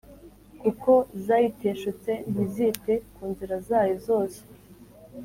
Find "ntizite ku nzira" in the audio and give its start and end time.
2.31-3.55